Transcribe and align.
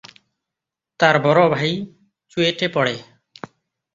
তার 0.99 1.15
বড় 1.19 1.41
ভাই 1.49 1.71
চুয়েটে 2.31 2.67
পড়ে। 2.67 2.95